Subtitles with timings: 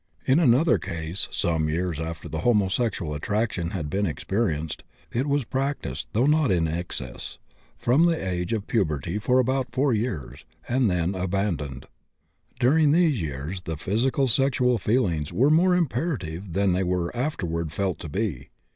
[0.25, 6.07] In another case, some years after the homosexual attraction had been experienced, it was practised,
[6.13, 7.37] though not in excess,
[7.77, 11.85] from the age of puberty for about four years, and then abandoned;
[12.59, 17.99] during these years the physical sexual feelings were more imperative than they were afterward felt
[17.99, 18.49] to be.